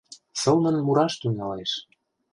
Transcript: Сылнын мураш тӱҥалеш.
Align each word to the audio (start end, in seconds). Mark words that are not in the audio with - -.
Сылнын 0.41 0.77
мураш 0.85 1.13
тӱҥалеш. 1.21 1.71